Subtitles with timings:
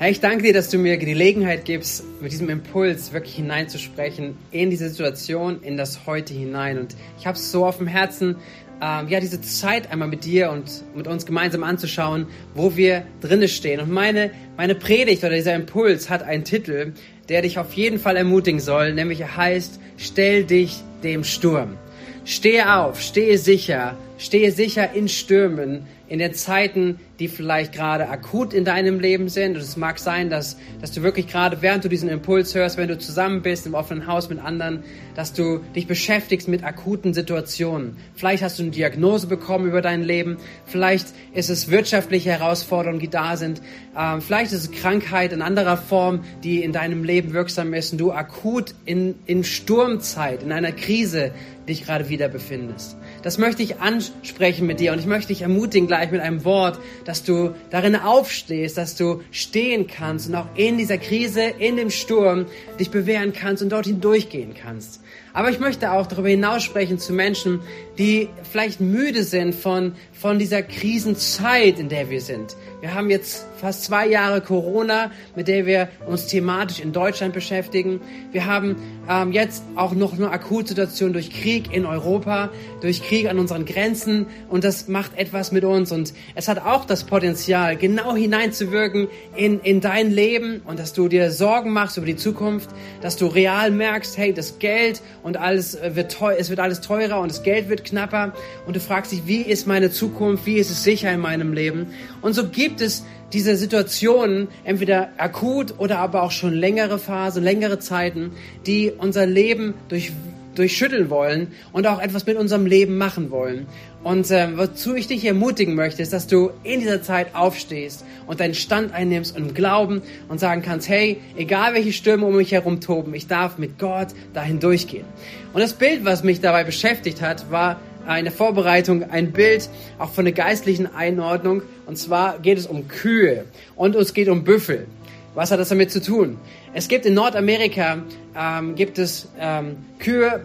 [0.00, 4.34] Herr, ich danke dir, dass du mir die Gelegenheit gibst, mit diesem Impuls wirklich hineinzusprechen
[4.50, 6.78] in diese Situation, in das Heute hinein.
[6.78, 8.36] Und ich habe es so auf dem Herzen,
[8.80, 13.46] ähm, ja, diese Zeit einmal mit dir und mit uns gemeinsam anzuschauen, wo wir drinne
[13.46, 13.78] stehen.
[13.78, 16.94] Und meine, meine Predigt oder dieser Impuls hat einen Titel,
[17.28, 21.76] der dich auf jeden Fall ermutigen soll, nämlich er heißt, stell dich dem Sturm.
[22.24, 28.52] Stehe auf, stehe sicher, stehe sicher in Stürmen, in den Zeiten, die vielleicht gerade akut
[28.52, 29.54] in deinem Leben sind.
[29.54, 32.88] Und es mag sein, dass, dass du wirklich gerade, während du diesen Impuls hörst, wenn
[32.88, 34.82] du zusammen bist im offenen Haus mit anderen,
[35.14, 37.96] dass du dich beschäftigst mit akuten Situationen.
[38.16, 40.38] Vielleicht hast du eine Diagnose bekommen über dein Leben.
[40.66, 43.62] Vielleicht ist es wirtschaftliche Herausforderungen, die da sind.
[43.96, 47.98] Ähm, vielleicht ist es Krankheit in anderer Form, die in deinem Leben wirksam ist und
[47.98, 51.30] du akut in, in Sturmzeit, in einer Krise
[51.68, 52.96] dich gerade wieder befindest.
[53.22, 56.78] Das möchte ich ansprechen mit dir und ich möchte dich ermutigen gleich mit einem Wort,
[57.04, 61.90] dass du darin aufstehst, dass du stehen kannst und auch in dieser Krise, in dem
[61.90, 62.46] Sturm
[62.78, 65.00] dich bewähren kannst und dorthin durchgehen kannst.
[65.32, 67.60] Aber ich möchte auch darüber hinaus sprechen zu Menschen,
[67.98, 72.56] die vielleicht müde sind von, von dieser Krisenzeit, in der wir sind.
[72.80, 78.00] Wir haben jetzt fast zwei Jahre Corona, mit der wir uns thematisch in Deutschland beschäftigen.
[78.32, 82.48] Wir haben ähm, jetzt auch noch eine Akutsituation durch Krieg in Europa,
[82.80, 84.26] durch Krieg an unseren Grenzen.
[84.48, 85.92] Und das macht etwas mit uns.
[85.92, 90.62] Und es hat auch das Potenzial, genau hineinzuwirken in, in dein Leben.
[90.64, 92.70] Und dass du dir Sorgen machst über die Zukunft,
[93.02, 97.20] dass du real merkst, hey, das Geld und alles wird teuer, es wird alles teurer
[97.20, 98.32] und das Geld wird knapper.
[98.66, 101.88] Und du fragst dich, wie ist meine Zukunft, wie ist es sicher in meinem Leben?
[102.22, 107.78] Und so gibt es diese Situationen, entweder akut oder aber auch schon längere Phasen, längere
[107.78, 108.32] Zeiten,
[108.66, 110.12] die unser Leben durch,
[110.54, 113.66] durchschütteln wollen und auch etwas mit unserem Leben machen wollen.
[114.02, 118.40] Und äh, wozu ich dich ermutigen möchte, ist, dass du in dieser Zeit aufstehst und
[118.40, 122.80] deinen Stand einnimmst und Glauben und sagen kannst, hey, egal welche Stürme um mich herum
[122.80, 125.04] toben, ich darf mit Gott dahin durchgehen.
[125.52, 129.68] Und das Bild, was mich dabei beschäftigt hat, war eine Vorbereitung, ein Bild
[129.98, 131.62] auch von der geistlichen Einordnung.
[131.86, 133.44] Und zwar geht es um Kühe
[133.76, 134.86] und es geht um Büffel.
[135.34, 136.38] Was hat das damit zu tun?
[136.74, 138.02] Es gibt in Nordamerika
[138.36, 140.42] ähm, gibt es ähm, Kühe,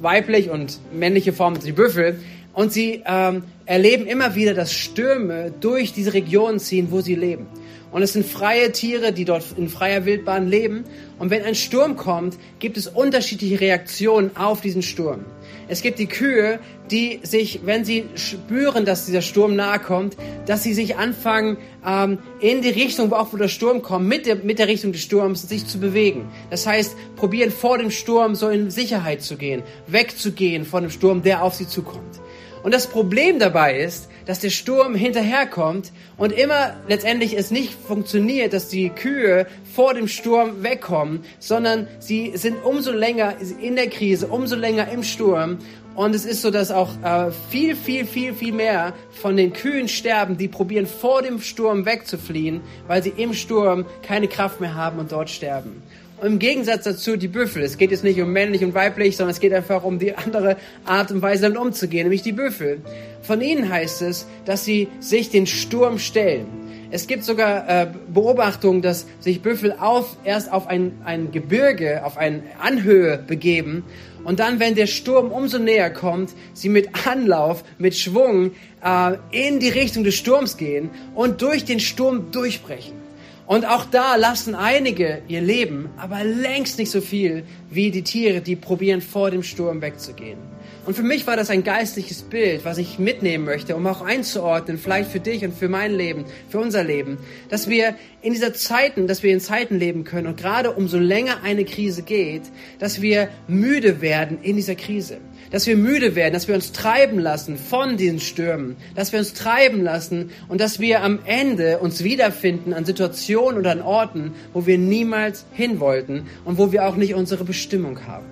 [0.00, 2.20] weiblich und männliche Formen, die Büffel,
[2.52, 7.46] und sie ähm, erleben immer wieder, dass Stürme durch diese Regionen ziehen, wo sie leben.
[7.90, 10.84] Und es sind freie Tiere, die dort in freier Wildbahn leben.
[11.18, 15.24] Und wenn ein Sturm kommt, gibt es unterschiedliche Reaktionen auf diesen Sturm.
[15.68, 16.58] Es gibt die Kühe,
[16.90, 20.16] die sich, wenn sie spüren, dass dieser Sturm nahe kommt,
[20.46, 24.26] dass sie sich anfangen, ähm, in die Richtung, wo auch wo der Sturm kommt, mit
[24.26, 26.28] der, mit der Richtung des Sturms, sich zu bewegen.
[26.50, 31.22] Das heißt, probieren vor dem Sturm so in Sicherheit zu gehen, wegzugehen von dem Sturm,
[31.22, 32.20] der auf sie zukommt.
[32.62, 38.52] Und das Problem dabei ist, dass der Sturm hinterherkommt und immer letztendlich es nicht funktioniert,
[38.52, 44.28] dass die Kühe vor dem Sturm wegkommen, sondern sie sind umso länger in der Krise,
[44.28, 45.58] umso länger im Sturm.
[45.94, 49.88] Und es ist so, dass auch äh, viel, viel, viel, viel mehr von den Kühen
[49.88, 54.98] sterben, die probieren vor dem Sturm wegzufliehen, weil sie im Sturm keine Kraft mehr haben
[54.98, 55.82] und dort sterben.
[56.24, 57.62] Im Gegensatz dazu die Büffel.
[57.62, 60.56] Es geht jetzt nicht um männlich und weiblich, sondern es geht einfach um die andere
[60.86, 62.80] Art und Weise damit umzugehen, nämlich die Büffel.
[63.20, 66.46] Von ihnen heißt es, dass sie sich den Sturm stellen.
[66.90, 72.16] Es gibt sogar äh, Beobachtungen, dass sich Büffel auf, erst auf ein, ein Gebirge, auf
[72.16, 73.84] eine Anhöhe begeben
[74.24, 78.52] und dann, wenn der Sturm umso näher kommt, sie mit Anlauf, mit Schwung
[78.82, 83.03] äh, in die Richtung des Sturms gehen und durch den Sturm durchbrechen.
[83.46, 88.40] Und auch da lassen einige ihr Leben, aber längst nicht so viel wie die Tiere,
[88.40, 90.38] die probieren vor dem Sturm wegzugehen.
[90.86, 94.76] Und für mich war das ein geistliches Bild, was ich mitnehmen möchte, um auch einzuordnen,
[94.76, 97.16] vielleicht für dich und für mein Leben, für unser Leben,
[97.48, 100.26] dass wir in dieser Zeiten, dass wir in Zeiten leben können.
[100.26, 102.42] Und gerade umso länger eine Krise geht,
[102.78, 105.18] dass wir müde werden in dieser Krise,
[105.50, 109.32] dass wir müde werden, dass wir uns treiben lassen von diesen Stürmen, dass wir uns
[109.32, 114.66] treiben lassen und dass wir am Ende uns wiederfinden an Situationen oder an Orten, wo
[114.66, 118.26] wir niemals hin wollten und wo wir auch nicht unsere Bestimmung haben.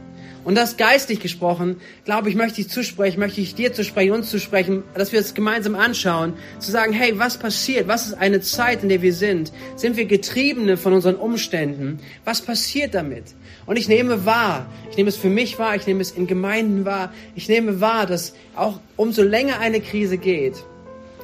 [0.44, 4.28] Und das geistlich gesprochen, glaube ich, möchte ich zusprechen, möchte ich dir zu sprechen, uns
[4.28, 7.86] zu sprechen, dass wir es gemeinsam anschauen, zu sagen, hey, was passiert?
[7.86, 9.52] Was ist eine Zeit, in der wir sind?
[9.76, 12.00] Sind wir Getriebene von unseren Umständen?
[12.24, 13.24] Was passiert damit?
[13.66, 16.84] Und ich nehme wahr, ich nehme es für mich wahr, ich nehme es in Gemeinden
[16.84, 20.56] wahr, ich nehme wahr, dass auch umso länger eine Krise geht,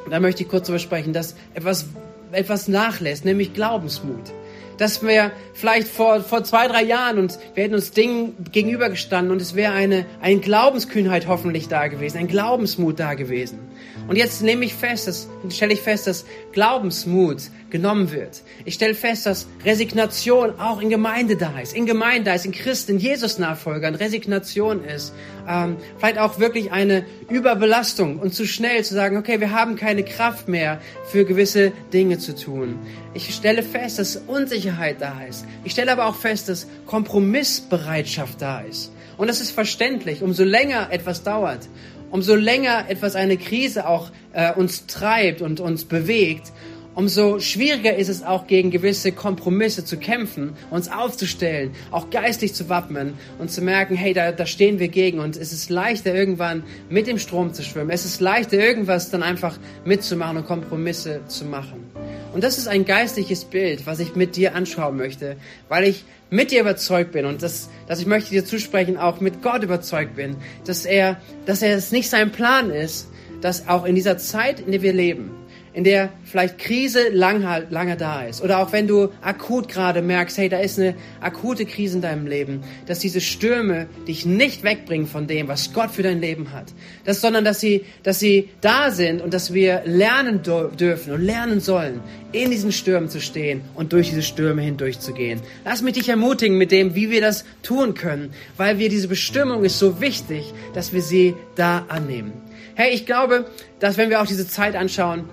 [0.09, 1.87] da möchte ich kurz darüber sprechen, dass etwas,
[2.33, 4.33] etwas nachlässt, nämlich Glaubensmut
[4.79, 9.43] dass wir vielleicht vor, vor zwei, drei Jahren und wir hätten uns Dingen gegenübergestanden und
[9.43, 13.59] es wäre eine, eine Glaubenskühnheit hoffentlich da gewesen, ein Glaubensmut da gewesen.
[14.07, 18.43] Und jetzt nehme ich fest, dass, stelle ich fest, dass Glaubensmut genommen wird.
[18.65, 22.53] Ich stelle fest, dass Resignation auch in Gemeinde da ist, in Gemeinde da ist, in
[22.53, 25.13] Christen, in Jesus-Nachfolgern Resignation ist.
[25.47, 30.03] Ähm, vielleicht auch wirklich eine Überbelastung und zu schnell zu sagen, okay, wir haben keine
[30.03, 30.81] Kraft mehr
[31.11, 32.79] für gewisse Dinge zu tun.
[33.15, 35.45] Ich stelle fest, dass Unsicherheit da ist.
[35.65, 38.93] Ich stelle aber auch fest, dass Kompromissbereitschaft da ist.
[39.17, 40.23] Und das ist verständlich.
[40.23, 41.69] Umso länger etwas dauert,
[42.11, 46.53] umso länger etwas eine Krise auch äh, uns treibt und uns bewegt,
[46.99, 52.69] umso schwieriger ist es auch gegen gewisse Kompromisse zu kämpfen, uns aufzustellen, auch geistig zu
[52.69, 56.65] wappnen und zu merken, hey, da, da stehen wir gegen und es ist leichter irgendwann
[56.91, 57.91] mit dem Strom zu schwimmen.
[57.91, 61.85] Es ist leichter irgendwas dann einfach mitzumachen und Kompromisse zu machen.
[62.33, 65.37] Und das ist ein geistliches Bild, was ich mit dir anschauen möchte,
[65.69, 69.43] weil ich mit dir überzeugt bin und dass, dass ich möchte dir zusprechen, auch mit
[69.43, 70.37] Gott überzeugt bin,
[70.67, 73.09] dass er, dass er es nicht sein Plan ist,
[73.41, 75.31] dass auch in dieser Zeit, in der wir leben,
[75.79, 78.43] in der vielleicht Krise lange, lange da ist.
[78.43, 82.27] Oder auch wenn du akut gerade merkst, hey, da ist eine akute Krise in deinem
[82.27, 86.75] Leben, dass diese Stürme dich nicht wegbringen von dem, was Gott für dein Leben hat.
[87.05, 91.61] Das, sondern dass sie, dass sie da sind und dass wir lernen dürfen und lernen
[91.61, 92.01] sollen,
[92.33, 95.41] in diesen Stürmen zu stehen und durch diese Stürme hindurch zu gehen.
[95.65, 99.63] Lass mich dich ermutigen mit dem, wie wir das tun können, weil wir diese Bestimmung
[99.63, 102.33] ist so wichtig, dass wir sie da annehmen.
[102.75, 103.47] Hey, ich glaube,
[103.79, 105.29] dass wenn wir auch diese Zeit anschauen,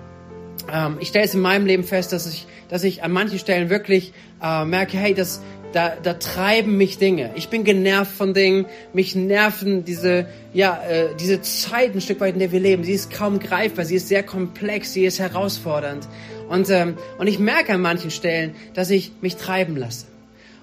[0.72, 3.70] ähm, ich stelle es in meinem Leben fest, dass ich, dass ich an manchen Stellen
[3.70, 5.40] wirklich äh, merke, hey, das,
[5.72, 7.30] da, da treiben mich Dinge.
[7.34, 8.66] Ich bin genervt von Dingen.
[8.92, 12.84] Mich nerven diese, ja, äh, diese Zeit ein Stück weit, in der wir leben.
[12.84, 13.84] Sie ist kaum greifbar.
[13.84, 14.92] Sie ist sehr komplex.
[14.92, 16.08] Sie ist herausfordernd.
[16.48, 20.06] Und, ähm, und ich merke an manchen Stellen, dass ich mich treiben lasse.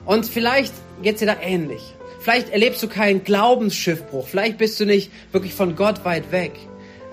[0.06, 1.82] Und vielleicht geht's dir da ähnlich.
[2.20, 4.28] Vielleicht erlebst du keinen Glaubensschiffbruch.
[4.28, 6.54] Vielleicht bist du nicht wirklich von Gott weit weg.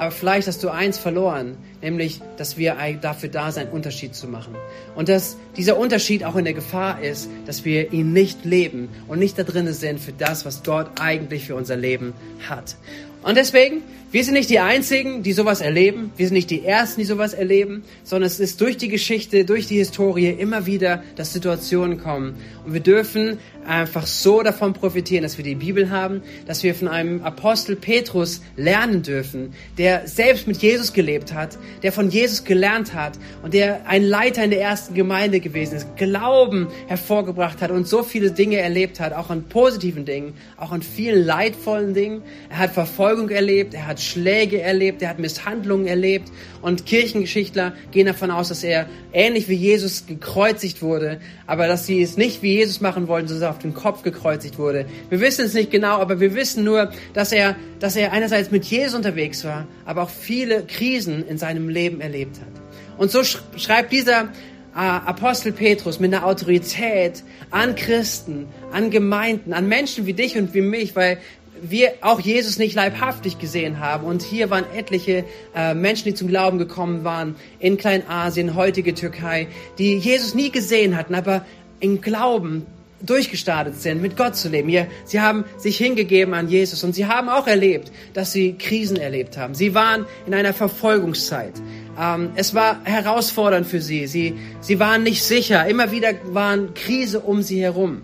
[0.00, 4.54] Aber vielleicht hast du eins verloren, nämlich, dass wir dafür da sind, Unterschied zu machen.
[4.96, 9.18] Und dass dieser Unterschied auch in der Gefahr ist, dass wir ihn nicht leben und
[9.18, 12.14] nicht da drinnen sind für das, was Gott eigentlich für unser Leben
[12.48, 12.76] hat.
[13.22, 16.10] Und deswegen, wir sind nicht die Einzigen, die sowas erleben.
[16.16, 19.66] Wir sind nicht die Ersten, die sowas erleben, sondern es ist durch die Geschichte, durch
[19.66, 22.36] die Historie immer wieder, dass Situationen kommen.
[22.64, 23.38] Und wir dürfen
[23.70, 28.42] einfach so davon profitieren, dass wir die Bibel haben, dass wir von einem Apostel Petrus
[28.56, 33.12] lernen dürfen, der selbst mit Jesus gelebt hat, der von Jesus gelernt hat
[33.42, 38.02] und der ein Leiter in der ersten Gemeinde gewesen ist, Glauben hervorgebracht hat und so
[38.02, 42.22] viele Dinge erlebt hat, auch an positiven Dingen, auch an vielen leidvollen Dingen.
[42.48, 48.06] Er hat Verfolgung erlebt, er hat Schläge erlebt, er hat Misshandlungen erlebt und Kirchengeschichtler gehen
[48.06, 52.54] davon aus, dass er ähnlich wie Jesus gekreuzigt wurde, aber dass sie es nicht wie
[52.54, 54.86] Jesus machen wollten, sondern auf den Kopf gekreuzigt wurde.
[55.08, 58.64] Wir wissen es nicht genau, aber wir wissen nur, dass er, dass er einerseits mit
[58.64, 62.60] Jesus unterwegs war, aber auch viele Krisen in seinem Leben erlebt hat.
[62.98, 64.28] Und so schreibt dieser
[64.74, 70.54] äh, Apostel Petrus mit einer Autorität an Christen, an Gemeinden, an Menschen wie dich und
[70.54, 71.18] wie mich, weil
[71.62, 74.06] wir auch Jesus nicht leibhaftig gesehen haben.
[74.06, 75.24] Und hier waren etliche
[75.54, 79.48] äh, Menschen, die zum Glauben gekommen waren in Kleinasien, heutige Türkei,
[79.78, 81.44] die Jesus nie gesehen hatten, aber
[81.80, 82.66] im Glauben
[83.02, 84.86] durchgestartet sind, mit Gott zu leben.
[85.04, 89.36] Sie haben sich hingegeben an Jesus und sie haben auch erlebt, dass sie Krisen erlebt
[89.36, 89.54] haben.
[89.54, 91.54] Sie waren in einer Verfolgungszeit.
[91.98, 94.06] Ähm, es war herausfordernd für sie.
[94.06, 94.34] sie.
[94.60, 95.66] Sie waren nicht sicher.
[95.66, 98.02] Immer wieder waren Krise um sie herum.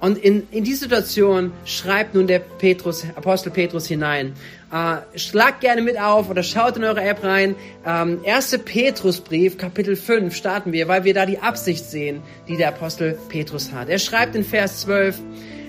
[0.00, 4.32] Und in, in die Situation schreibt nun der Petrus, Apostel Petrus hinein.
[4.72, 7.54] Äh, schlagt gerne mit auf oder schaut in eure App rein.
[7.86, 8.60] Ähm, 1.
[8.64, 13.72] Petrusbrief, Kapitel 5 starten wir, weil wir da die Absicht sehen, die der Apostel Petrus
[13.72, 13.90] hat.
[13.90, 15.20] Er schreibt in Vers 12,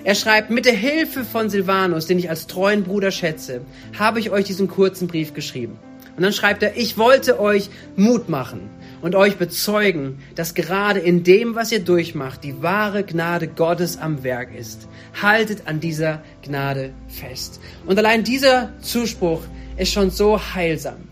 [0.04, 3.60] er schreibt, mit der Hilfe von Silvanus, den ich als treuen Bruder schätze,
[3.98, 5.78] habe ich euch diesen kurzen Brief geschrieben.
[6.16, 8.70] Und dann schreibt er, ich wollte euch Mut machen
[9.02, 14.22] und euch bezeugen, dass gerade in dem, was ihr durchmacht, die wahre Gnade Gottes am
[14.22, 14.88] Werk ist.
[15.20, 17.60] Haltet an dieser Gnade fest.
[17.84, 19.42] Und allein dieser Zuspruch
[19.76, 21.08] ist schon so heilsam,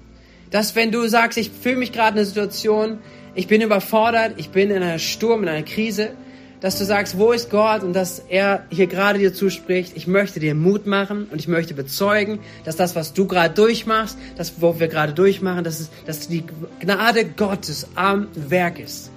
[0.50, 2.98] dass wenn du sagst, ich fühle mich gerade in einer Situation,
[3.34, 6.10] ich bin überfordert, ich bin in einer Sturm, in einer Krise,
[6.60, 10.40] dass du sagst, wo ist Gott und dass er hier gerade dir zuspricht, ich möchte
[10.40, 14.78] dir Mut machen und ich möchte bezeugen, dass das, was du gerade durchmachst, das, wo
[14.78, 16.44] wir gerade durchmachen, dass, es, dass die
[16.80, 19.10] Gnade Gottes am Werk ist.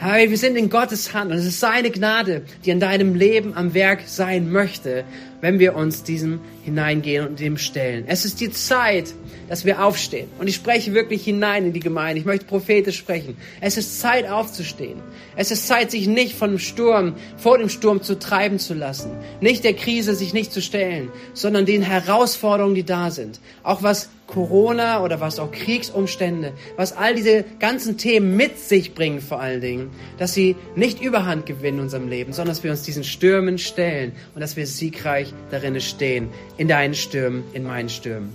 [0.00, 3.54] Hey, wir sind in Gottes Hand und es ist seine Gnade, die in deinem Leben
[3.54, 5.04] am Werk sein möchte,
[5.40, 8.04] wenn wir uns diesem hineingehen und dem stellen.
[8.06, 9.14] Es ist die Zeit,
[9.48, 10.28] dass wir aufstehen.
[10.38, 12.20] Und ich spreche wirklich hinein in die Gemeinde.
[12.20, 13.36] Ich möchte prophetisch sprechen.
[13.60, 15.00] Es ist Zeit aufzustehen.
[15.36, 19.10] Es ist Zeit, sich nicht von dem Sturm, vor dem Sturm zu treiben zu lassen.
[19.40, 23.40] Nicht der Krise sich nicht zu stellen, sondern den Herausforderungen, die da sind.
[23.62, 29.20] Auch was Corona oder was auch Kriegsumstände, was all diese ganzen Themen mit sich bringen
[29.20, 32.82] vor allen Dingen, dass sie nicht überhand gewinnen in unserem Leben, sondern dass wir uns
[32.82, 38.32] diesen Stürmen stellen und dass wir siegreich darin stehen, in deinen Stürmen, in meinen Stürmen.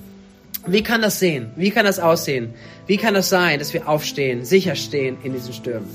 [0.66, 1.52] Wie kann das sehen?
[1.56, 2.54] Wie kann das aussehen?
[2.88, 5.88] Wie kann das sein, dass wir aufstehen, sicher stehen in diesen Stürmen?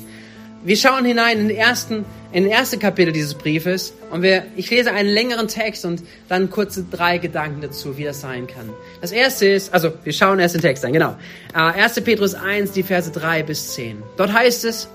[0.64, 4.68] Wir schauen hinein in den ersten, in den ersten Kapitel dieses Briefes und wir, ich
[4.70, 8.68] lese einen längeren Text und dann kurze drei Gedanken dazu, wie das sein kann.
[9.00, 11.16] Das erste ist, also wir schauen erst den Text an, genau.
[11.54, 11.96] 1.
[11.96, 14.02] Äh, Petrus 1, die Verse 3 bis 10.
[14.16, 14.88] Dort heißt es,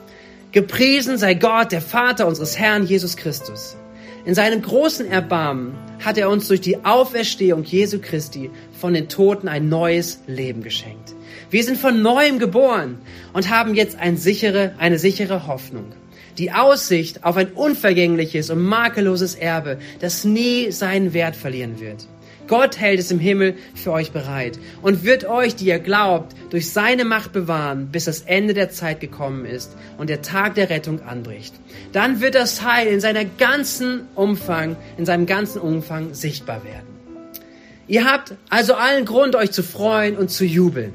[0.51, 3.75] Gepriesen sei Gott, der Vater unseres Herrn Jesus Christus.
[4.25, 9.49] In seinem großen Erbarmen hat er uns durch die Auferstehung Jesu Christi von den Toten
[9.49, 11.13] ein neues Leben geschenkt.
[11.49, 12.99] Wir sind von neuem geboren
[13.33, 15.91] und haben jetzt ein sichere, eine sichere Hoffnung.
[16.37, 22.07] Die Aussicht auf ein unvergängliches und makelloses Erbe, das nie seinen Wert verlieren wird.
[22.47, 26.71] Gott hält es im Himmel für euch bereit und wird euch, die ihr glaubt, durch
[26.71, 31.01] seine Macht bewahren, bis das Ende der Zeit gekommen ist und der Tag der Rettung
[31.01, 31.53] anbricht.
[31.93, 36.87] Dann wird das Heil in seiner ganzen Umfang, in seinem ganzen Umfang sichtbar werden.
[37.87, 40.93] Ihr habt also allen Grund, euch zu freuen und zu jubeln.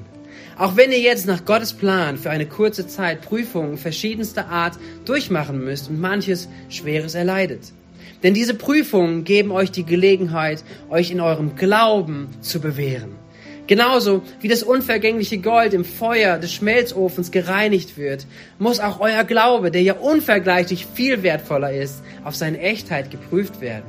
[0.57, 5.63] Auch wenn ihr jetzt nach Gottes Plan für eine kurze Zeit Prüfungen verschiedenster Art durchmachen
[5.63, 7.73] müsst und manches Schweres erleidet.
[8.23, 13.17] Denn diese Prüfungen geben euch die Gelegenheit, euch in eurem Glauben zu bewähren.
[13.69, 18.27] Genauso wie das unvergängliche Gold im Feuer des Schmelzofens gereinigt wird,
[18.59, 23.85] muss auch euer Glaube, der ja unvergleichlich viel wertvoller ist, auf seine Echtheit geprüft werden.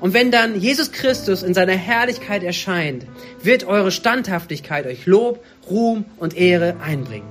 [0.00, 3.06] Und wenn dann Jesus Christus in seiner Herrlichkeit erscheint,
[3.42, 7.28] wird eure Standhaftigkeit euch Lob, Ruhm und Ehre einbringen.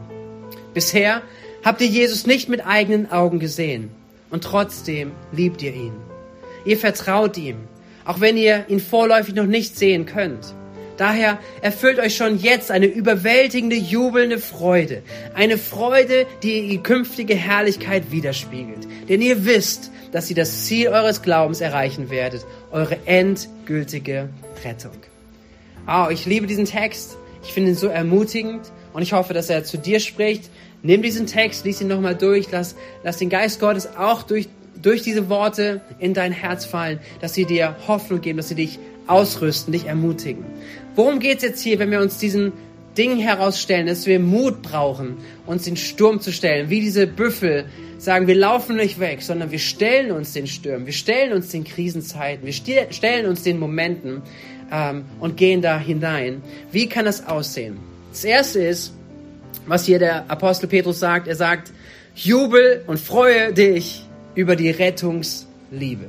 [0.74, 1.22] Bisher
[1.66, 3.90] habt ihr Jesus nicht mit eigenen Augen gesehen
[4.30, 6.09] und trotzdem liebt ihr ihn.
[6.66, 7.58] Ihr vertraut ihm,
[8.06, 10.54] auch wenn ihr ihn vorläufig noch nicht sehen könnt.
[11.00, 15.02] Daher erfüllt euch schon jetzt eine überwältigende, jubelnde Freude.
[15.34, 18.86] Eine Freude, die die künftige Herrlichkeit widerspiegelt.
[19.08, 22.46] Denn ihr wisst, dass ihr das Ziel eures Glaubens erreichen werdet.
[22.72, 24.28] Eure endgültige
[24.66, 24.92] Rettung.
[25.88, 27.18] Oh, ich liebe diesen Text.
[27.44, 30.50] Ich finde ihn so ermutigend und ich hoffe, dass er zu dir spricht.
[30.84, 34.50] Nimm diesen Text, lies ihn nochmal durch, lass, lass den Geist Gottes auch durch,
[34.82, 38.80] durch diese Worte in dein Herz fallen, dass sie dir Hoffnung geben, dass sie dich
[39.08, 40.46] ausrüsten, dich ermutigen.
[40.96, 42.54] Worum geht es jetzt hier, wenn wir uns diesen
[42.98, 47.66] Dingen herausstellen, dass wir Mut brauchen, uns den Sturm zu stellen, wie diese Büffel
[47.98, 51.64] sagen, wir laufen nicht weg, sondern wir stellen uns den Stürmen, wir stellen uns den
[51.64, 54.22] Krisenzeiten, wir stellen uns den Momenten
[54.72, 56.42] ähm, und gehen da hinein.
[56.72, 57.78] Wie kann das aussehen?
[58.12, 58.94] Das erste ist,
[59.66, 61.72] was hier der Apostel Petrus sagt, er sagt,
[62.16, 64.04] jubel und freue dich
[64.40, 66.06] über die Rettungsliebe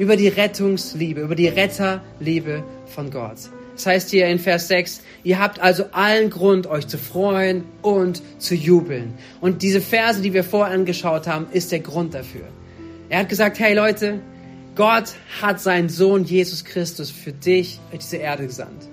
[0.00, 3.36] über die Rettungsliebe, über die Retterliebe von Gott.
[3.76, 8.22] Das heißt hier in Vers 6, ihr habt also allen Grund, euch zu freuen und
[8.38, 9.12] zu jubeln.
[9.42, 12.48] Und diese Verse, die wir vorher angeschaut haben, ist der Grund dafür.
[13.10, 14.20] Er hat gesagt, hey Leute,
[14.74, 18.88] Gott hat seinen Sohn Jesus Christus für dich auf diese Erde gesandt.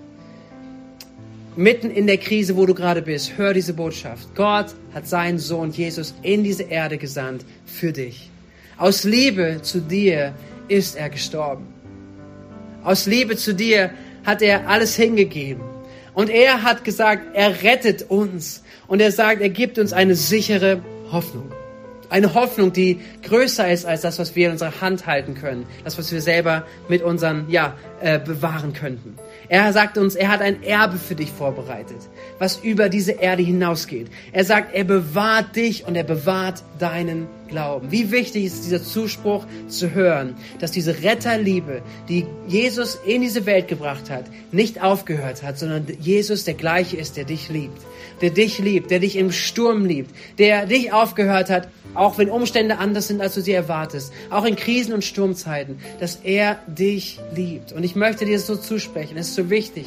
[1.56, 4.28] Mitten in der Krise, wo du gerade bist, hör diese Botschaft.
[4.36, 8.30] Gott hat seinen Sohn Jesus in diese Erde gesandt für dich.
[8.78, 10.34] Aus Liebe zu dir
[10.68, 11.66] ist er gestorben.
[12.84, 13.92] Aus Liebe zu dir
[14.24, 15.64] hat er alles hingegeben.
[16.14, 18.64] Und er hat gesagt, er rettet uns.
[18.88, 20.82] Und er sagt, er gibt uns eine sichere
[21.12, 21.52] Hoffnung.
[22.10, 25.66] Eine Hoffnung, die größer ist als das, was wir in unserer Hand halten können.
[25.84, 29.16] Das, was wir selber mit unseren, ja, äh, bewahren könnten.
[29.50, 31.98] Er sagt uns, er hat ein Erbe für dich vorbereitet,
[32.38, 34.08] was über diese Erde hinausgeht.
[34.32, 37.92] Er sagt, er bewahrt dich und er bewahrt deinen Glauben.
[37.92, 43.68] Wie wichtig ist dieser Zuspruch zu hören, dass diese Retterliebe, die Jesus in diese Welt
[43.68, 47.82] gebracht hat, nicht aufgehört hat, sondern Jesus der gleiche ist, der dich liebt.
[48.22, 52.78] Der dich liebt, der dich im Sturm liebt, der dich aufgehört hat, auch wenn Umstände
[52.78, 57.74] anders sind, als du sie erwartest, auch in Krisen und Sturmzeiten, dass er dich liebt.
[57.74, 59.86] Und ich möchte dir das so zusprechen, es ist so wichtig.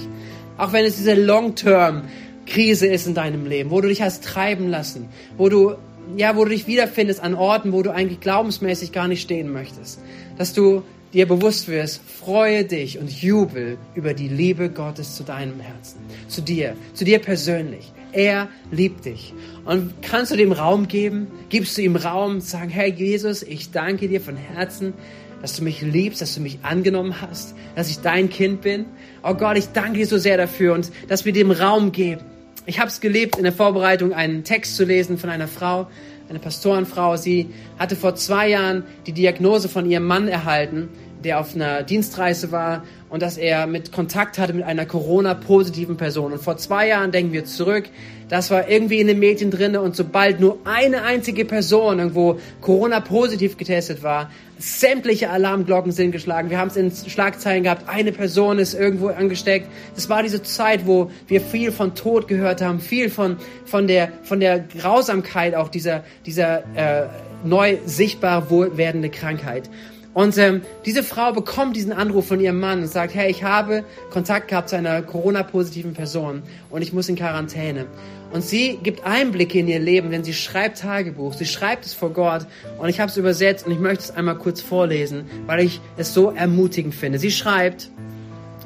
[0.58, 5.08] Auch wenn es diese Long-Term-Krise ist in deinem Leben, wo du dich hast treiben lassen,
[5.36, 5.74] wo du
[6.16, 10.00] ja, wo du dich wiederfindest an Orten, wo du eigentlich glaubensmäßig gar nicht stehen möchtest.
[10.38, 10.82] Dass du
[11.12, 16.40] dir bewusst wirst, freue dich und jubel über die Liebe Gottes zu deinem Herzen, zu
[16.40, 17.92] dir, zu dir persönlich.
[18.12, 19.32] Er liebt dich.
[19.64, 21.28] Und kannst du dem Raum geben?
[21.48, 24.94] Gibst du ihm Raum, sagen, hey Jesus, ich danke dir von Herzen,
[25.40, 28.86] dass du mich liebst, dass du mich angenommen hast, dass ich dein Kind bin.
[29.22, 32.22] Oh Gott, ich danke dir so sehr dafür und dass wir dem Raum geben.
[32.66, 35.88] Ich habe es gelebt, in der Vorbereitung einen Text zu lesen von einer Frau,
[36.28, 37.16] eine Pastorenfrau.
[37.16, 37.48] Sie
[37.78, 40.88] hatte vor zwei Jahren die Diagnose von ihrem Mann erhalten,
[41.24, 46.32] der auf einer Dienstreise war und dass er mit Kontakt hatte mit einer Corona-positiven Person.
[46.32, 47.84] Und vor zwei Jahren denken wir zurück,
[48.28, 53.56] das war irgendwie in den Medien drin und sobald nur eine einzige Person irgendwo Corona-positiv
[53.56, 56.50] getestet war, sämtliche Alarmglocken sind geschlagen.
[56.50, 59.66] Wir haben es in Schlagzeilen gehabt, eine Person ist irgendwo angesteckt.
[59.96, 64.12] Das war diese Zeit, wo wir viel von Tod gehört haben, viel von, von, der,
[64.22, 67.08] von der Grausamkeit auch dieser, dieser äh,
[67.42, 69.68] neu sichtbar werdende Krankheit.
[70.12, 73.84] Und ähm, diese Frau bekommt diesen Anruf von ihrem Mann und sagt, hey, ich habe
[74.10, 77.86] Kontakt gehabt zu einer Corona-positiven Person und ich muss in Quarantäne.
[78.32, 82.10] Und sie gibt Einblicke in ihr Leben, denn sie schreibt Tagebuch, sie schreibt es vor
[82.10, 82.46] Gott
[82.78, 86.12] und ich habe es übersetzt und ich möchte es einmal kurz vorlesen, weil ich es
[86.14, 87.18] so ermutigend finde.
[87.18, 87.90] Sie schreibt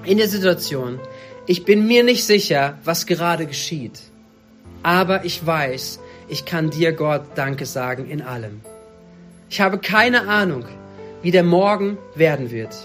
[0.04, 0.98] in der Situation,
[1.46, 4.00] ich bin mir nicht sicher, was gerade geschieht,
[4.82, 5.98] aber ich weiß,
[6.28, 8.60] ich kann dir Gott Danke sagen in allem.
[9.48, 10.64] Ich habe keine Ahnung,
[11.25, 12.76] wie der Morgen werden wird.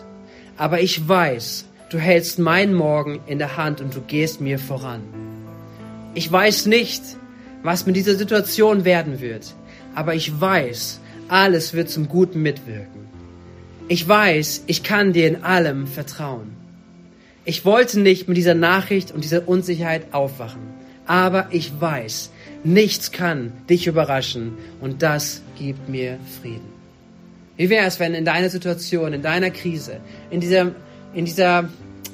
[0.55, 5.01] Aber ich weiß, du hältst meinen Morgen in der Hand und du gehst mir voran.
[6.15, 7.03] Ich weiß nicht,
[7.63, 9.53] was mit dieser Situation werden wird,
[9.93, 13.09] aber ich weiß, alles wird zum Guten mitwirken.
[13.89, 16.55] Ich weiß, ich kann dir in allem vertrauen.
[17.43, 20.61] Ich wollte nicht mit dieser Nachricht und dieser Unsicherheit aufwachen,
[21.05, 22.31] aber ich weiß,
[22.63, 26.78] nichts kann dich überraschen und das gibt mir Frieden.
[27.59, 29.99] Wie wäre es, wenn in deiner Situation, in deiner Krise,
[30.29, 30.71] in dieser,
[31.13, 31.67] in dieser,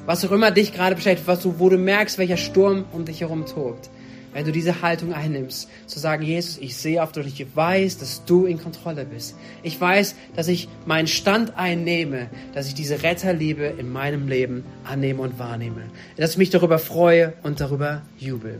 [0.07, 3.21] was auch immer dich gerade beschäftigt, was du, wo du merkst, welcher Sturm um dich
[3.21, 3.91] herum tobt,
[4.33, 8.25] wenn du diese Haltung einnimmst, zu sagen, Jesus, ich sehe auf dich, ich weiß, dass
[8.25, 9.35] du in Kontrolle bist.
[9.61, 15.21] Ich weiß, dass ich meinen Stand einnehme, dass ich diese Retterliebe in meinem Leben annehme
[15.21, 15.83] und wahrnehme.
[16.17, 18.59] Dass ich mich darüber freue und darüber jubel.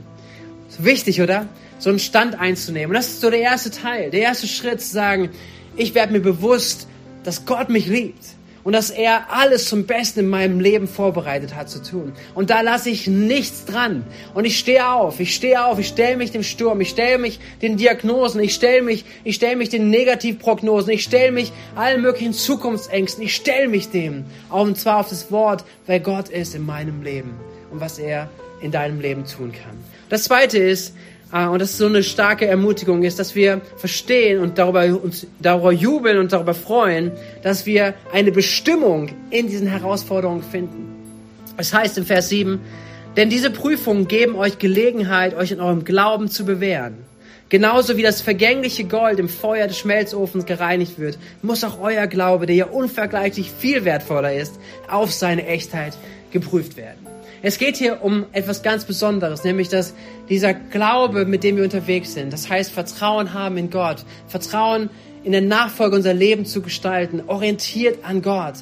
[0.77, 1.47] Wichtig, oder?
[1.79, 2.89] So einen Stand einzunehmen.
[2.89, 5.31] Und das ist so der erste Teil, der erste Schritt zu sagen,
[5.77, 6.87] ich werde mir bewusst,
[7.23, 8.23] dass Gott mich liebt
[8.65, 12.13] und dass er alles zum Besten in meinem Leben vorbereitet hat zu tun.
[12.33, 14.03] Und da lasse ich nichts dran.
[14.33, 17.39] Und ich stehe auf, ich stehe auf, ich stelle mich dem Sturm, ich stelle mich
[17.61, 22.33] den Diagnosen, ich stelle mich, ich stelle mich den Negativprognosen, ich stelle mich allen möglichen
[22.33, 24.25] Zukunftsängsten, ich stelle mich dem.
[24.49, 27.35] Und zwar auf das Wort, wer Gott ist in meinem Leben
[27.71, 28.29] und was er
[28.61, 29.77] in deinem Leben tun kann.
[30.09, 30.95] Das zweite ist,
[31.31, 35.71] und das ist so eine starke Ermutigung ist, dass wir verstehen und darüber, uns darüber
[35.71, 37.11] jubeln und darüber freuen,
[37.43, 40.95] dass wir eine Bestimmung in diesen Herausforderungen finden.
[41.57, 42.59] Es heißt im Vers 7,
[43.17, 46.95] denn diese Prüfungen geben euch Gelegenheit, euch in eurem Glauben zu bewähren.
[47.49, 52.47] Genauso wie das vergängliche Gold im Feuer des Schmelzofens gereinigt wird, muss auch euer Glaube,
[52.47, 54.55] der ja unvergleichlich viel wertvoller ist,
[54.89, 55.93] auf seine Echtheit
[56.31, 57.14] geprüft werden.
[57.45, 59.93] Es geht hier um etwas ganz Besonderes, nämlich dass
[60.29, 64.89] dieser Glaube, mit dem wir unterwegs sind, das heißt Vertrauen haben in Gott, Vertrauen
[65.23, 68.55] in der Nachfolge unser Leben zu gestalten, orientiert an Gott,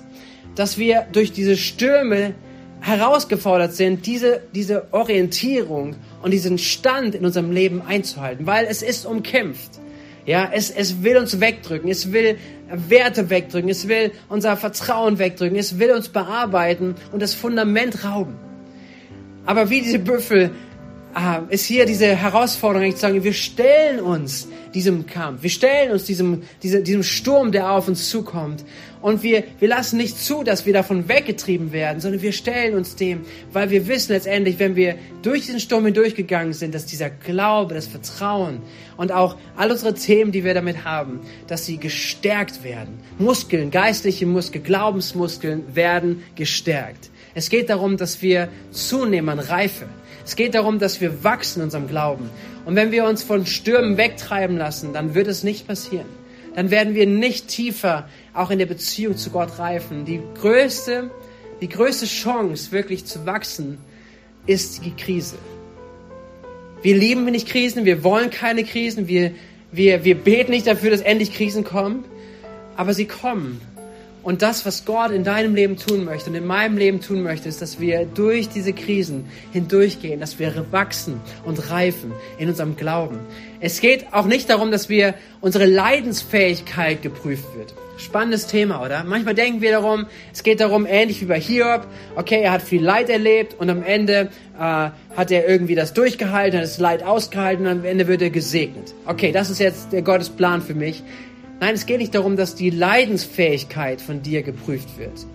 [0.55, 2.33] dass wir durch diese Stürme
[2.81, 9.05] herausgefordert sind, diese, diese Orientierung und diesen Stand in unserem Leben einzuhalten, weil es ist
[9.05, 9.79] umkämpft.
[10.25, 12.37] Ja, es, es will uns wegdrücken, es will
[12.69, 18.35] Werte wegdrücken, es will unser Vertrauen wegdrücken, es will uns bearbeiten und das Fundament rauben.
[19.45, 20.51] Aber wie diese Büffel
[21.15, 26.05] äh, ist hier diese Herausforderung, ich sage, wir stellen uns diesem Kampf, wir stellen uns
[26.05, 28.63] diesem, diese, diesem Sturm, der auf uns zukommt.
[29.01, 32.95] Und wir, wir lassen nicht zu, dass wir davon weggetrieben werden, sondern wir stellen uns
[32.95, 37.75] dem, weil wir wissen letztendlich, wenn wir durch diesen Sturm hindurchgegangen sind, dass dieser Glaube,
[37.75, 38.61] das Vertrauen
[38.95, 42.97] und auch all unsere Themen, die wir damit haben, dass sie gestärkt werden.
[43.19, 47.09] Muskeln, geistliche Muskeln, Glaubensmuskeln werden gestärkt.
[47.35, 49.85] Es geht darum, dass wir zunehmen an Reife.
[50.25, 52.29] Es geht darum, dass wir wachsen in unserem Glauben.
[52.65, 56.05] Und wenn wir uns von Stürmen wegtreiben lassen, dann wird es nicht passieren.
[56.55, 60.05] Dann werden wir nicht tiefer auch in der Beziehung zu Gott reifen.
[60.05, 61.09] Die größte,
[61.61, 63.79] die größte Chance, wirklich zu wachsen,
[64.45, 65.37] ist die Krise.
[66.81, 69.31] Wir lieben nicht Krisen, wir wollen keine Krisen, wir,
[69.71, 72.03] wir, wir beten nicht dafür, dass endlich Krisen kommen,
[72.75, 73.61] aber sie kommen.
[74.23, 77.49] Und das, was Gott in deinem Leben tun möchte und in meinem Leben tun möchte,
[77.49, 83.19] ist, dass wir durch diese Krisen hindurchgehen, dass wir wachsen und reifen in unserem Glauben.
[83.59, 87.73] Es geht auch nicht darum, dass wir unsere Leidensfähigkeit geprüft wird.
[87.97, 89.03] Spannendes Thema, oder?
[89.03, 92.83] Manchmal denken wir darum, es geht darum, ähnlich wie bei Hiob, okay, er hat viel
[92.83, 97.67] Leid erlebt und am Ende äh, hat er irgendwie das durchgehalten, hat das Leid ausgehalten
[97.67, 98.95] und am Ende wird er gesegnet.
[99.05, 101.03] Okay, das ist jetzt der Gottes Plan für mich.
[101.63, 105.25] Nein, es geht nicht darum, dass die Leidensfähigkeit von dir geprüft wird,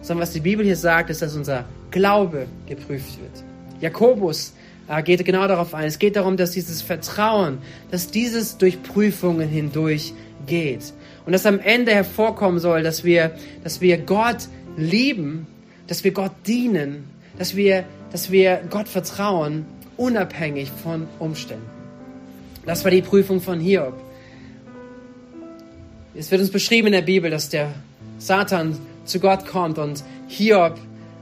[0.00, 3.44] sondern was die Bibel hier sagt, ist, dass unser Glaube geprüft wird.
[3.80, 4.52] Jakobus
[4.88, 5.86] äh, geht genau darauf ein.
[5.86, 7.58] Es geht darum, dass dieses Vertrauen,
[7.92, 10.12] dass dieses durch Prüfungen hindurch
[10.48, 10.92] geht.
[11.24, 15.46] Und dass am Ende hervorkommen soll, dass wir, dass wir Gott lieben,
[15.86, 17.04] dass wir Gott dienen,
[17.38, 19.64] dass wir, dass wir Gott vertrauen,
[19.96, 21.70] unabhängig von Umständen.
[22.64, 24.05] Das war die Prüfung von Hiob.
[26.18, 27.74] Es wird uns beschrieben in der Bibel, dass der
[28.18, 30.78] Satan zu Gott kommt und Hiob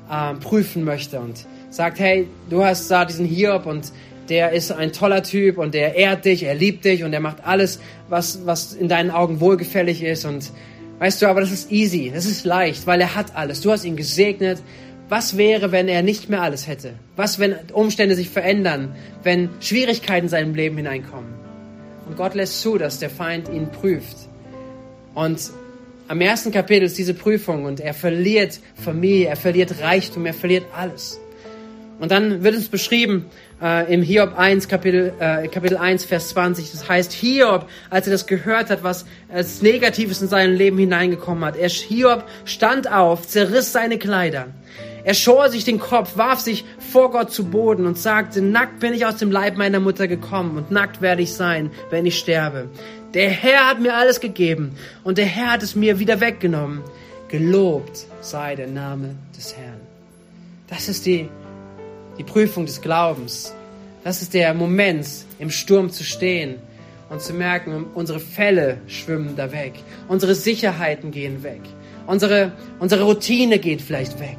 [0.08, 3.90] äh, prüfen möchte und sagt, hey, du hast da diesen Hiob und
[4.28, 7.44] der ist ein toller Typ und der ehrt dich, er liebt dich und er macht
[7.44, 10.24] alles, was, was in deinen Augen wohlgefällig ist.
[10.24, 10.52] Und
[11.00, 13.60] weißt du, aber das ist easy, das ist leicht, weil er hat alles.
[13.60, 14.62] Du hast ihn gesegnet.
[15.08, 16.94] Was wäre, wenn er nicht mehr alles hätte?
[17.16, 21.34] Was, wenn Umstände sich verändern, wenn Schwierigkeiten in seinem Leben hineinkommen?
[22.08, 24.28] Und Gott lässt zu, dass der Feind ihn prüft.
[25.14, 25.50] Und
[26.08, 30.66] am ersten Kapitel ist diese Prüfung und er verliert Familie, er verliert Reichtum, er verliert
[30.76, 31.18] alles.
[32.00, 33.26] Und dann wird uns beschrieben
[33.62, 36.72] äh, im Hiob 1, Kapitel, äh, Kapitel 1, Vers 20.
[36.72, 41.44] Das heißt, Hiob, als er das gehört hat, was als Negatives in sein Leben hineingekommen
[41.44, 44.48] hat, er, Hiob stand auf, zerriss seine Kleider.
[45.04, 48.94] Er schor sich den Kopf, warf sich vor Gott zu Boden und sagte, nackt bin
[48.94, 52.70] ich aus dem Leib meiner Mutter gekommen und nackt werde ich sein, wenn ich sterbe.
[53.14, 56.82] Der Herr hat mir alles gegeben und der Herr hat es mir wieder weggenommen.
[57.28, 59.80] Gelobt sei der Name des Herrn.
[60.68, 61.28] Das ist die
[62.18, 63.54] die Prüfung des Glaubens.
[64.02, 65.06] Das ist der Moment,
[65.38, 66.56] im Sturm zu stehen
[67.10, 69.74] und zu merken, unsere Fälle schwimmen da weg.
[70.08, 71.60] Unsere Sicherheiten gehen weg.
[72.06, 74.38] Unsere, unsere Routine geht vielleicht weg.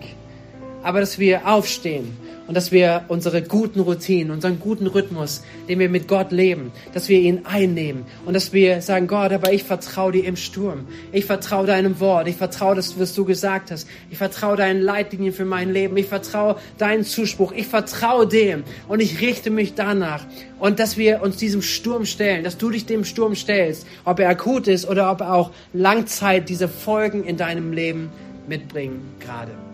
[0.84, 2.16] Aber dass wir aufstehen
[2.48, 7.10] und dass wir unsere guten Routinen, unseren guten Rhythmus, den wir mit Gott leben, dass
[7.10, 10.88] wir ihn einnehmen und dass wir sagen, Gott, aber ich vertraue dir im Sturm.
[11.12, 12.28] Ich vertraue deinem Wort.
[12.28, 13.88] Ich vertraue das, was du gesagt hast.
[14.12, 15.98] Ich vertraue deinen Leitlinien für mein Leben.
[15.98, 17.52] Ich vertraue deinen Zuspruch.
[17.52, 20.26] Ich vertraue dem und ich richte mich danach.
[20.60, 24.30] Und dass wir uns diesem Sturm stellen, dass du dich dem Sturm stellst, ob er
[24.30, 28.10] akut ist oder ob er auch Langzeit diese Folgen in deinem Leben
[28.48, 29.65] mitbringen gerade.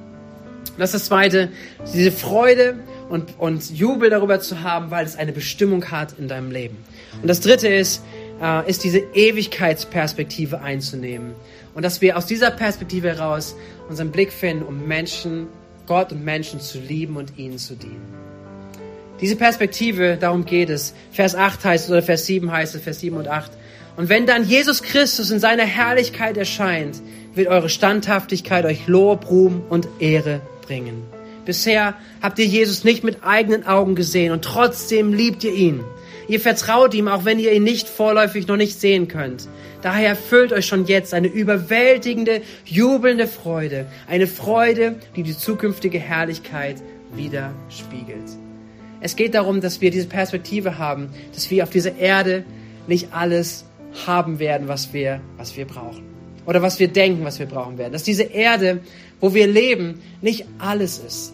[0.77, 1.49] Das ist das Zweite,
[1.93, 2.75] diese Freude
[3.09, 6.77] und, und Jubel darüber zu haben, weil es eine Bestimmung hat in deinem Leben.
[7.21, 8.03] Und das Dritte ist,
[8.41, 11.33] äh, ist diese Ewigkeitsperspektive einzunehmen.
[11.75, 13.55] Und dass wir aus dieser Perspektive heraus
[13.89, 15.47] unseren Blick finden, um Menschen,
[15.87, 18.01] Gott und Menschen zu lieben und ihnen zu dienen.
[19.19, 20.95] Diese Perspektive, darum geht es.
[21.11, 23.51] Vers 8 heißt es, oder Vers 7 heißt es, Vers 7 und 8.
[23.97, 27.01] Und wenn dann Jesus Christus in seiner Herrlichkeit erscheint,
[27.35, 31.03] wird eure Standhaftigkeit euch Lob, Ruhm und Ehre bringen.
[31.45, 35.81] Bisher habt ihr Jesus nicht mit eigenen Augen gesehen und trotzdem liebt ihr ihn.
[36.27, 39.47] Ihr vertraut ihm, auch wenn ihr ihn nicht vorläufig noch nicht sehen könnt.
[39.81, 43.87] Daher erfüllt euch schon jetzt eine überwältigende, jubelnde Freude.
[44.07, 46.77] Eine Freude, die die zukünftige Herrlichkeit
[47.15, 48.23] widerspiegelt.
[49.01, 52.45] Es geht darum, dass wir diese Perspektive haben, dass wir auf dieser Erde
[52.87, 53.65] nicht alles
[54.05, 56.03] haben werden, was wir, was wir brauchen.
[56.45, 57.93] Oder was wir denken, was wir brauchen werden.
[57.93, 58.81] Dass diese Erde
[59.21, 61.33] wo wir leben, nicht alles ist.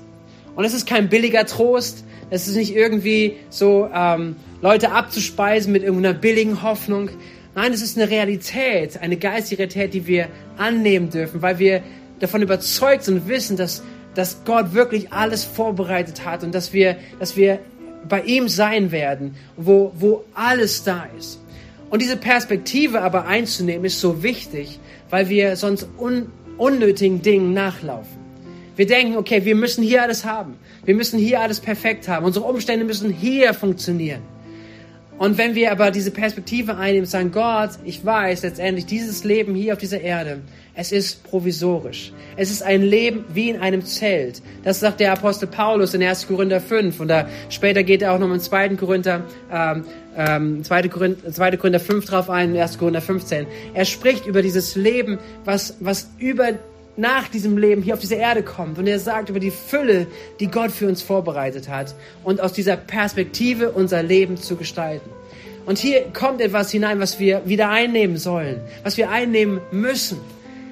[0.56, 5.84] Und es ist kein billiger Trost, es ist nicht irgendwie so ähm, Leute abzuspeisen mit
[5.84, 7.10] irgendeiner billigen Hoffnung.
[7.56, 11.82] Nein, es ist eine Realität, eine geistige Realität, die wir annehmen dürfen, weil wir
[12.20, 13.82] davon überzeugt sind und wissen, dass,
[14.14, 17.60] dass Gott wirklich alles vorbereitet hat und dass wir, dass wir
[18.08, 21.40] bei ihm sein werden, wo, wo alles da ist.
[21.90, 28.18] Und diese Perspektive aber einzunehmen, ist so wichtig, weil wir sonst un, unnötigen Dingen nachlaufen.
[28.76, 30.56] Wir denken, okay, wir müssen hier alles haben.
[30.86, 32.26] Wir müssen hier alles perfekt haben.
[32.26, 34.22] Unsere Umstände müssen hier funktionieren.
[35.18, 39.74] Und wenn wir aber diese Perspektive einnehmen sagen, Gott, ich weiß letztendlich, dieses Leben hier
[39.74, 40.42] auf dieser Erde,
[40.76, 42.14] es ist provisorisch.
[42.36, 44.44] Es ist ein Leben wie in einem Zelt.
[44.64, 46.28] Das sagt der Apostel Paulus in 1.
[46.28, 47.00] Korinther 5.
[47.00, 48.76] Und da später geht er auch noch im 2.
[48.76, 50.88] Korinther, ähm, ähm, 2.
[50.90, 51.58] Korinther, 2.
[51.58, 52.78] Korinther 5 drauf ein, 1.
[52.78, 53.48] Korinther 15.
[53.74, 56.52] Er spricht über dieses Leben, was, was über
[56.98, 58.78] nach diesem Leben hier auf diese Erde kommt.
[58.78, 60.08] Und er sagt über die Fülle,
[60.40, 61.96] die Gott für uns vorbereitet hat.
[62.24, 65.10] Und aus dieser Perspektive unser Leben zu gestalten.
[65.66, 70.18] Und hier kommt etwas hinein, was wir wieder einnehmen sollen, was wir einnehmen müssen.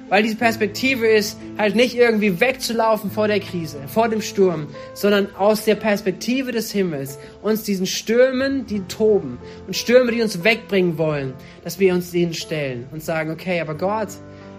[0.08, 5.34] Weil diese Perspektive ist, halt nicht irgendwie wegzulaufen vor der Krise, vor dem Sturm, sondern
[5.36, 10.96] aus der Perspektive des Himmels uns diesen Stürmen, die toben und Stürme, die uns wegbringen
[10.96, 11.34] wollen,
[11.64, 14.08] dass wir uns denen stellen und sagen, okay, aber Gott,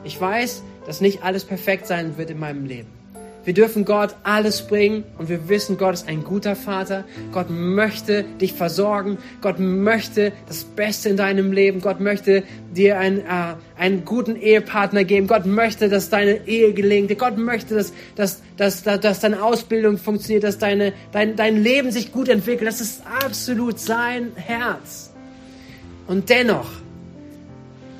[0.03, 2.97] ich weiß, dass nicht alles perfekt sein wird in meinem Leben.
[3.47, 7.05] Wir dürfen Gott alles bringen und wir wissen, Gott ist ein guter Vater.
[7.31, 9.19] Gott möchte dich versorgen.
[9.39, 11.79] Gott möchte das Beste in deinem Leben.
[11.79, 12.43] Gott möchte
[12.75, 15.27] dir einen, äh, einen guten Ehepartner geben.
[15.27, 17.17] Gott möchte, dass deine Ehe gelingt.
[17.17, 22.11] Gott möchte, dass, dass, dass, dass, deine Ausbildung funktioniert, dass deine, dein, dein Leben sich
[22.11, 22.67] gut entwickelt.
[22.67, 25.13] Das ist absolut sein Herz.
[26.05, 26.67] Und dennoch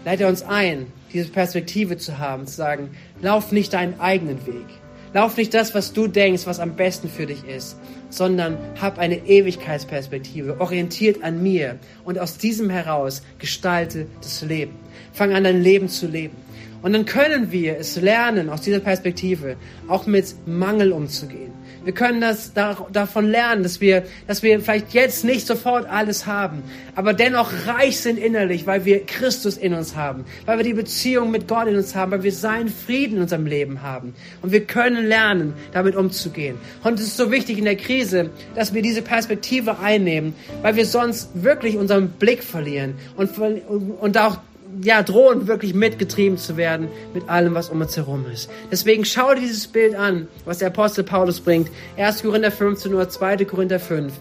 [0.04, 2.90] leite uns ein, diese Perspektive zu haben, zu sagen,
[3.22, 4.66] lauf nicht deinen eigenen Weg.
[5.14, 7.78] Lauf nicht das, was du denkst, was am besten für dich ist,
[8.10, 14.74] sondern hab eine Ewigkeitsperspektive, orientiert an mir und aus diesem heraus gestalte das Leben.
[15.14, 16.36] Fang an, dein Leben zu leben.
[16.82, 19.56] Und dann können wir es lernen, aus dieser Perspektive
[19.88, 21.52] auch mit Mangel umzugehen.
[21.88, 26.26] Wir können das da, davon lernen, dass wir, dass wir vielleicht jetzt nicht sofort alles
[26.26, 26.62] haben,
[26.96, 31.32] aber dennoch reich sind innerlich, weil wir Christus in uns haben, weil wir die Beziehung
[31.32, 34.14] mit Gott in uns haben, weil wir seinen Frieden in unserem Leben haben.
[34.42, 36.58] Und wir können lernen, damit umzugehen.
[36.84, 40.86] Und es ist so wichtig in der Krise, dass wir diese Perspektive einnehmen, weil wir
[40.86, 44.40] sonst wirklich unseren Blick verlieren und, und auch
[44.82, 48.50] ja, drohen wirklich mitgetrieben zu werden mit allem, was um uns herum ist.
[48.72, 51.70] Deswegen schau dir dieses Bild an, was der Apostel Paulus bringt.
[51.98, 52.22] 1.
[52.22, 53.46] Korinther 15 oder 2.
[53.46, 54.14] Korinther 5.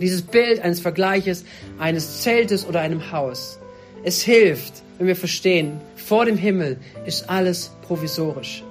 [0.00, 1.44] Dieses Bild eines Vergleiches
[1.78, 3.58] eines Zeltes oder einem Haus.
[4.02, 8.62] Es hilft, wenn wir verstehen, vor dem Himmel ist alles provisorisch.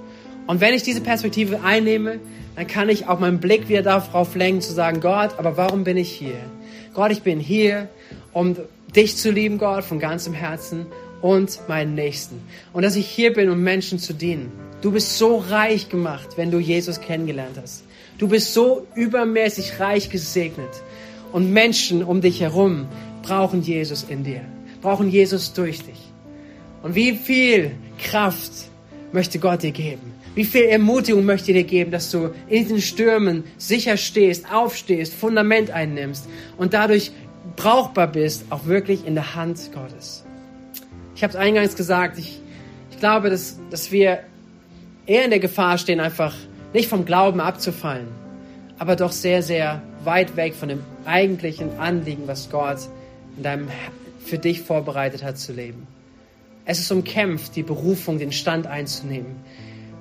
[0.46, 2.18] Und wenn ich diese Perspektive einnehme,
[2.56, 5.96] dann kann ich auch meinen Blick wieder darauf lenken, zu sagen, Gott, aber warum bin
[5.96, 6.40] ich hier?
[6.94, 7.88] Gott, ich bin hier,
[8.32, 8.56] um
[8.96, 10.86] dich zu lieben, Gott, von ganzem Herzen
[11.22, 12.40] und meinen Nächsten.
[12.72, 14.52] Und dass ich hier bin, um Menschen zu dienen.
[14.80, 17.84] Du bist so reich gemacht, wenn du Jesus kennengelernt hast.
[18.18, 20.82] Du bist so übermäßig reich gesegnet.
[21.32, 22.86] Und Menschen um dich herum
[23.22, 24.42] brauchen Jesus in dir,
[24.82, 26.10] brauchen Jesus durch dich.
[26.82, 28.52] Und wie viel Kraft
[29.12, 30.12] möchte Gott dir geben?
[30.34, 35.70] Wie viel Ermutigung möchte dir geben, dass du in den Stürmen sicher stehst, aufstehst, Fundament
[35.70, 37.10] einnimmst und dadurch
[37.56, 40.24] brauchbar bist, auch wirklich in der Hand Gottes.
[41.20, 42.40] Ich habe es eingangs gesagt, ich,
[42.90, 44.20] ich glaube, dass, dass wir
[45.04, 46.34] eher in der Gefahr stehen, einfach
[46.72, 48.08] nicht vom Glauben abzufallen,
[48.78, 52.78] aber doch sehr, sehr weit weg von dem eigentlichen Anliegen, was Gott
[53.36, 53.68] in deinem,
[54.24, 55.86] für dich vorbereitet hat zu leben.
[56.64, 59.36] Es ist umkämpft, die Berufung, den Stand einzunehmen.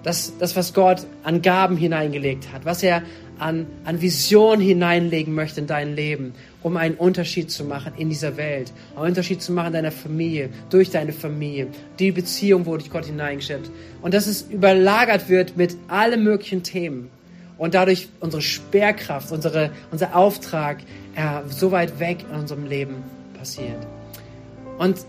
[0.03, 3.03] Das, das, was Gott an Gaben hineingelegt hat, was er
[3.39, 8.37] an, an Vision hineinlegen möchte in dein Leben, um einen Unterschied zu machen in dieser
[8.37, 12.91] Welt, einen Unterschied zu machen in deiner Familie, durch deine Familie, die Beziehung, wo dich
[12.91, 13.71] Gott hineingestellt
[14.01, 17.09] und dass es überlagert wird mit allen möglichen Themen.
[17.57, 20.79] Und dadurch unsere Sperrkraft, unsere, unser Auftrag
[21.15, 23.03] äh, so weit weg in unserem Leben
[23.37, 23.85] passiert.
[24.77, 24.99] Und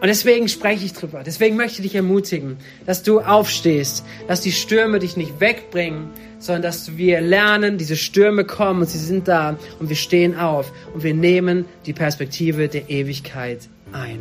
[0.00, 1.22] und deswegen spreche ich drüber.
[1.24, 2.56] Deswegen möchte ich dich ermutigen,
[2.86, 8.44] dass du aufstehst, dass die Stürme dich nicht wegbringen, sondern dass wir lernen, diese Stürme
[8.44, 12.88] kommen und sie sind da und wir stehen auf und wir nehmen die Perspektive der
[12.88, 14.20] Ewigkeit ein.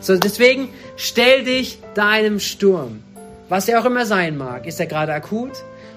[0.00, 3.02] So, deswegen stell dich deinem Sturm,
[3.48, 4.66] was er auch immer sein mag.
[4.66, 5.52] Ist er gerade akut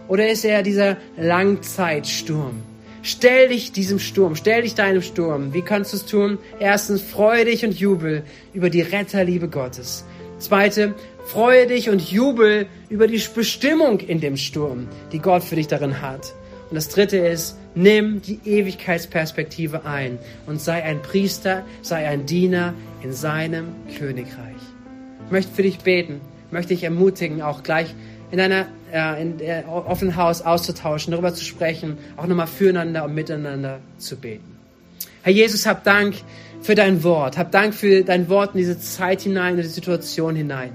[0.08, 2.63] oder ist er dieser Langzeitsturm?
[3.04, 5.54] Stell dich diesem Sturm, stell dich deinem Sturm.
[5.54, 6.38] Wie kannst du es tun?
[6.60, 10.06] Erstens, freue dich und jubel über die Retterliebe Gottes.
[10.38, 10.94] Zweite,
[11.26, 16.02] freue dich und jubel über die Bestimmung in dem Sturm, die Gott für dich darin
[16.02, 16.34] hat.
[16.70, 22.76] Und das dritte ist, nimm die Ewigkeitsperspektive ein und sei ein Priester, sei ein Diener
[23.04, 24.56] in seinem Königreich.
[25.26, 27.96] Ich möchte für dich beten, möchte dich ermutigen, auch gleich
[28.32, 33.13] in einer äh, in der offenen Haus auszutauschen, darüber zu sprechen, auch nochmal füreinander und
[33.13, 34.58] miteinander zu beten.
[35.22, 36.15] Herr Jesus, hab Dank
[36.62, 37.38] für dein Wort.
[37.38, 40.72] Hab Dank für dein Wort in diese Zeit hinein, in die Situation hinein.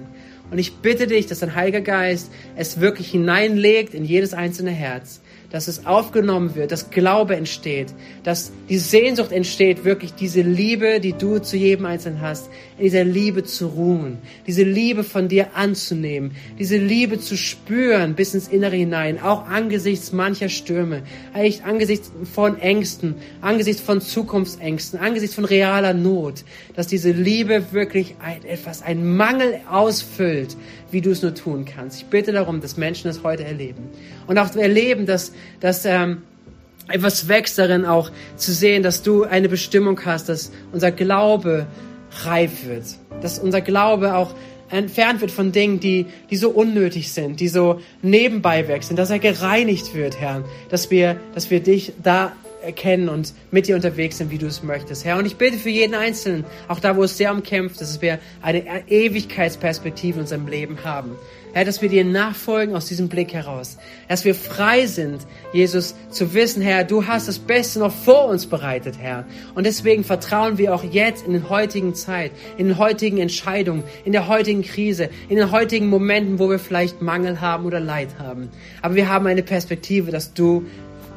[0.51, 5.21] Und ich bitte dich, dass dein Heiliger Geist es wirklich hineinlegt in jedes einzelne Herz,
[5.51, 11.13] dass es aufgenommen wird, dass Glaube entsteht, dass die Sehnsucht entsteht, wirklich diese Liebe, die
[11.13, 16.33] du zu jedem Einzelnen hast, in dieser Liebe zu ruhen, diese Liebe von dir anzunehmen,
[16.59, 22.59] diese Liebe zu spüren bis ins Innere hinein, auch angesichts mancher Stürme, eigentlich angesichts von
[22.59, 29.17] Ängsten, angesichts von Zukunftsängsten, angesichts von realer Not, dass diese Liebe wirklich ein, etwas, ein
[29.17, 30.57] Mangel ausfüllt,
[30.91, 31.99] wie du es nur tun kannst.
[31.99, 33.89] Ich bitte darum, dass Menschen das heute erleben.
[34.27, 36.23] Und auch erleben, dass, dass ähm,
[36.89, 41.67] etwas wächst darin auch zu sehen, dass du eine Bestimmung hast, dass unser Glaube
[42.25, 42.85] reif wird,
[43.21, 44.35] dass unser Glaube auch
[44.69, 49.19] entfernt wird von Dingen, die, die so unnötig sind, die so nebenbei wechseln, dass er
[49.19, 52.33] gereinigt wird, Herr, dass wir, dass wir dich da
[52.67, 55.17] erkennen und mit dir unterwegs sind, wie du es möchtest, Herr.
[55.17, 58.63] Und ich bitte für jeden Einzelnen, auch da, wo es sehr umkämpft, dass wir eine
[58.89, 61.13] Ewigkeitsperspektive in unserem Leben haben.
[61.57, 63.79] Herr, dass wir dir nachfolgen aus diesem Blick heraus.
[64.09, 68.45] Dass wir frei sind, Jesus, zu wissen, Herr, du hast das Beste noch vor uns
[68.45, 69.25] bereitet, Herr.
[69.55, 74.13] Und deswegen vertrauen wir auch jetzt in den heutigen Zeit, in den heutigen Entscheidungen, in
[74.13, 78.51] der heutigen Krise, in den heutigen Momenten, wo wir vielleicht Mangel haben oder Leid haben.
[78.83, 80.67] Aber wir haben eine Perspektive, dass du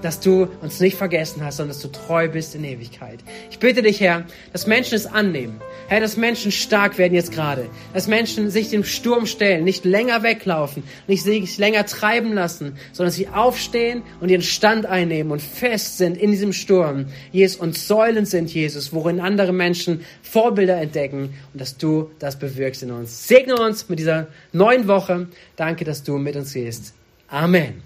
[0.02, 3.20] dass du uns nicht vergessen hast, sondern dass du treu bist in Ewigkeit.
[3.52, 5.62] Ich bitte dich, Herr, dass Menschen es annehmen.
[5.88, 7.68] Herr, dass Menschen stark werden jetzt gerade.
[7.94, 13.08] Dass Menschen sich dem Sturm stellen, nicht länger weglaufen, nicht sich länger treiben lassen, sondern
[13.08, 17.06] dass sie aufstehen und ihren Stand einnehmen und fest sind in diesem Sturm.
[17.32, 22.84] Jesus, und Säulen sind, Jesus, worin andere Menschen Vorbilder entdecken und dass du das bewirkst
[22.84, 23.28] in uns.
[23.28, 25.28] Segne uns mit dieser neuen Woche.
[25.56, 26.94] Danke, dass du mit uns gehst.
[27.30, 27.82] Amen.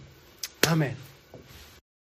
[0.67, 1.02] Amen.